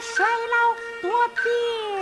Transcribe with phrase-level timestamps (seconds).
[0.00, 1.99] 衰老多变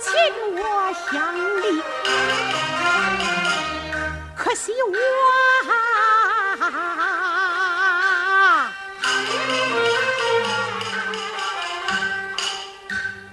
[0.00, 0.12] 亲
[0.56, 0.62] 我
[1.10, 1.82] 乡里，
[4.36, 4.92] 可惜我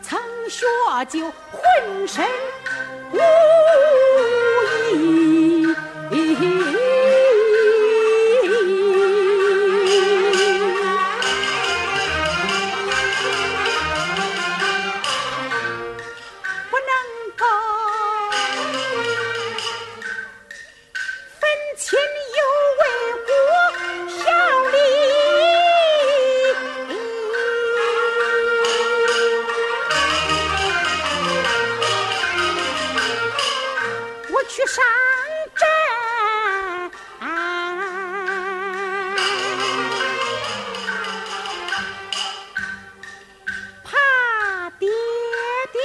[0.01, 0.65] 曾学
[1.09, 2.25] 就浑身
[3.11, 3.44] 无。
[34.47, 34.83] 去上
[35.55, 35.67] 阵，
[43.83, 44.87] 怕爹
[45.73, 45.79] 爹，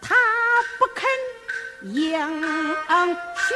[0.00, 0.14] 他
[0.78, 1.00] 不肯
[1.82, 1.94] 应
[3.48, 3.54] 许。